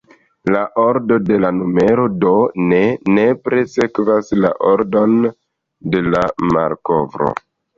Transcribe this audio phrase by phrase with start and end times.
[0.53, 2.31] La ordo de la numero do
[2.71, 2.81] ne
[3.19, 5.15] nepre sekvas la ordon
[5.93, 6.25] de la
[6.57, 7.31] malkovro.